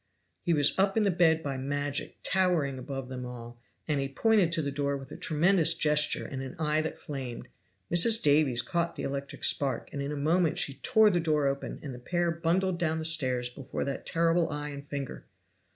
[0.41, 4.51] He was up in the bed by magic, towering above them all, and he pointed
[4.53, 7.49] to the door with a tremendous gesture and an eye that flamed.
[7.93, 8.19] Mrs.
[8.19, 11.99] Davies caught the electric spark, in a moment she tore the door open, and the
[11.99, 15.27] pair bundled down the stairs before that terrible eye and finger.